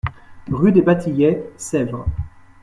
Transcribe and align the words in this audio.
Rue 0.51 0.71
des 0.71 0.81
Bas 0.81 0.95
Tillets, 0.95 1.43
Sèvres 1.57 2.07